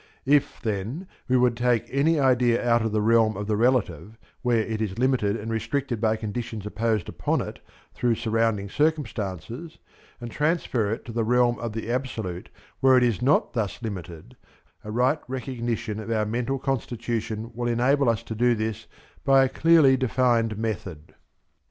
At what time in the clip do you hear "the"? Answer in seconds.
2.91-3.03, 3.45-3.55, 11.11-11.23, 11.73-11.91